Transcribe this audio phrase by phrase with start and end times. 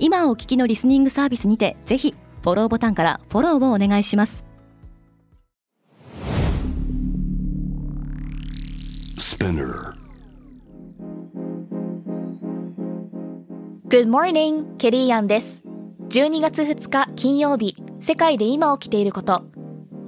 [0.00, 4.44] 今お聞きのリスニングサービスにてぜひフォローボタンからフォローをお願いします。
[13.88, 15.62] Good morning, ケリーアンです。
[16.10, 19.44] 12月2日金曜日世界で今起きていること。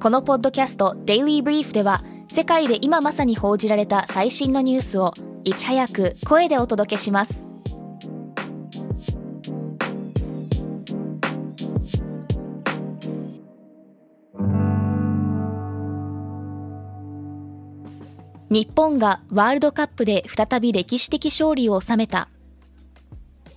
[0.00, 5.12] このポッドキャスト Daily Brief では世界で今まさに報じられた最新のニュースを
[5.44, 7.46] いち早く声でお届けします
[18.50, 22.28] 日本がワールドカップで再び歴史的勝利を収めた。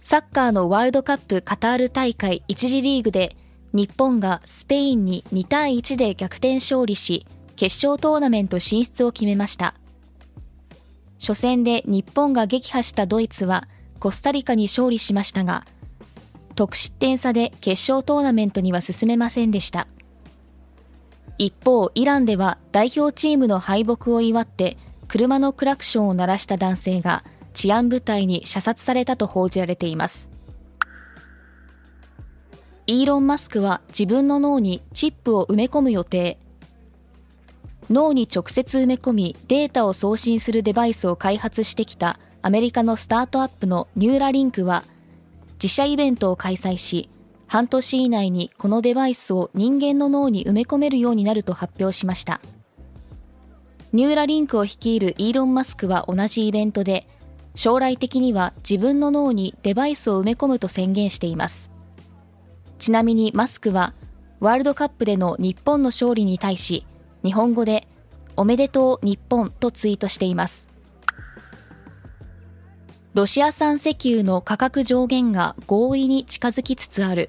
[0.00, 3.36] サッカーのワールドカップカタール大会1次リーグで
[3.72, 9.74] 日本がスペインに2対1で逆転勝利し決勝トーナメント進出を決めました。
[11.20, 13.68] 初戦で日本が撃破したドイツは
[14.00, 15.64] コスタリカに勝利しましたが
[16.56, 19.86] 得失点差で決勝トーナメントには進めませんでした。
[21.38, 24.76] 一方イランでは代表チームの敗北を祝って
[25.08, 30.30] 車のクラクションを鳴らした男性が治安部隊に射殺されたと報じられています。
[32.86, 36.38] イーロン・マスクは自分の脳にチップを埋め込む予定。
[37.90, 44.82] 脳に直接埋め込みデータを送信するデバイスを開発してきたアメリカのスタートアップのニューラリンクは
[45.54, 47.08] 自社イベントを開催し
[47.52, 52.40] 半年以内にこのデバイスを人間の脳に埋め込めるようになると発表しました。
[53.92, 57.06] ニューラリンクを率いるイーロン・マスクは同じイベントで
[57.54, 61.68] 将来的には自分の脳にデバイスを埋め込むと宣言しています。
[62.78, 63.92] ちなみにマスクは
[64.40, 66.86] ワールドカップでの日本の勝利に対し
[67.22, 67.86] 日本語で
[68.34, 70.70] おめでとう日本とツイートしています。
[73.12, 77.28] ロシア産石油の価格上限が合意に近づきつつある。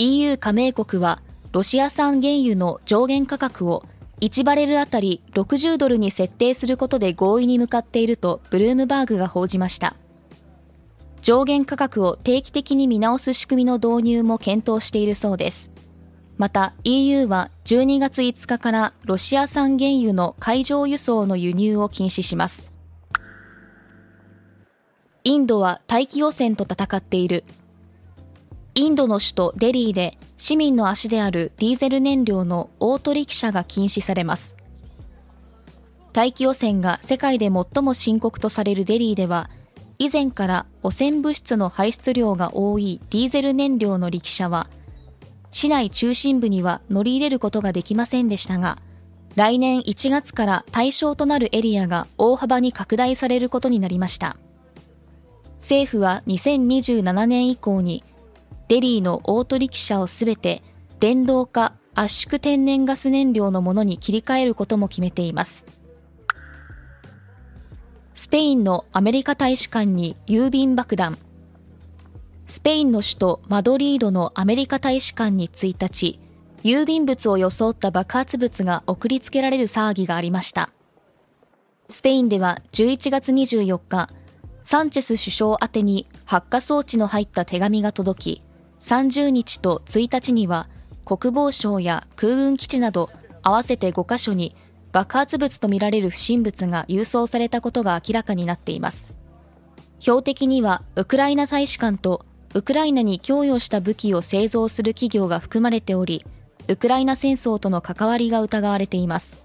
[0.00, 1.20] EU 加盟国は
[1.50, 3.84] ロシア産原油の上限価格を
[4.20, 9.96] 1バレルあたり60ドルに設定することで合意に向かっているとブルームバーグが報じました。
[11.20, 15.68] 上限価格を定期的に見直す仕組みの導入も検討しているそうです。
[16.36, 22.70] また EU は12月5日からロシア産原油の海上輸送の輸入を禁止します。
[25.24, 27.42] インドは大気汚染と戦っている。
[28.78, 34.54] インドの首都デリーで市民の足であるディーゼル燃料のオートリキシャが禁止されます。
[36.12, 39.50] 大気汚染が世界で最も深刻とされるデリーでは、
[39.98, 44.70] 以前から汚染物質の排出量が多いディーゼル燃料の力車は、
[45.50, 48.78] 市内中心部には乗り入れることができませんでしたが、
[49.34, 54.36] 来年1月から対象となるエリアが大幅に拡大されることになりました。
[55.54, 58.04] 政府は2027年以降に
[58.68, 60.62] デリーのオートリキシャをすべて
[61.00, 65.64] 電動化圧縮天然ガス燃料のものに切り替えることも決めています。
[68.14, 71.16] スペインのアメリカ大使館に郵便爆弾。
[72.46, 76.20] スペインの首都マドリードのアメリカ大使館に1日、
[76.62, 80.70] 郵便物を装った爆発物が送りつけられる騒ぎがありました。
[81.88, 84.08] スペインでは11月24日、
[84.62, 88.42] サンチェス首相宛てに発火装置の入った手紙が届き、
[88.80, 90.68] 30日と1日には
[91.04, 93.10] 国防省や空軍基地など
[93.42, 94.54] 合わせて5カ所に
[94.92, 99.14] 爆発物とみられる不審物が郵送されたことが明らかになっています。
[100.00, 102.24] 標的にはウクライナ大使館と
[102.54, 106.24] ウクライナに供与した武器を製造する企業が含まれており
[106.68, 109.42] ウクライナ戦争との関わりが疑われています。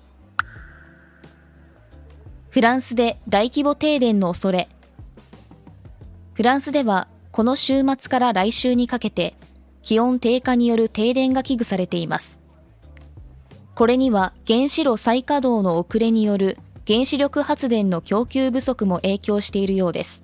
[2.49, 4.69] フランスで大規模停電の恐れ。
[6.33, 9.35] フランスではこの週末から来週にかけて
[9.81, 12.39] 気温低下による停電が危惧されています。
[13.73, 20.23] これには原子炉再稼働の遅れによる原子力発電の供給不足も影響しているようです。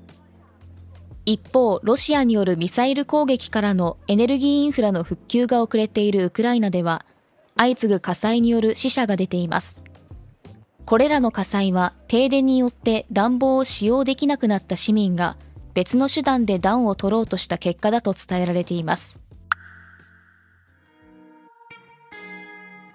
[1.26, 7.06] 一方、ロシアによるミサイル攻撃からのエネルギーインフラの復旧が遅れているウクライナでは、
[7.58, 9.84] 相次ぐ火災による死者が出ています。
[10.86, 15.38] これらの火災は停電によって暖房を使用できなくなった市民が
[15.80, 19.22] 別の手段で暖を取ろうとした結果だと伝えられています。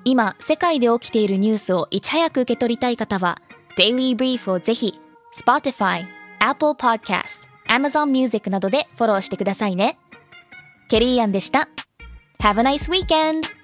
[0.05, 3.41] 今、世界で起きているニュースをいち早く受け取りたい方は、
[3.79, 5.01] Daily Brief をぜひ、
[5.35, 6.05] Spotify、
[6.41, 9.99] Apple Podcast、Amazon Music などでフォローしてくださいね。
[10.91, 11.71] ケリーアンでした。
[12.43, 13.64] Have a nice weekend!